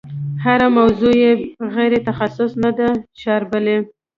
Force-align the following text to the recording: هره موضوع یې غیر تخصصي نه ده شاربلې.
هره 0.43 0.67
موضوع 0.77 1.13
یې 1.23 1.31
غیر 1.75 1.93
تخصصي 2.07 2.57
نه 2.63 2.71
ده 2.77 2.89
شاربلې. 3.21 3.77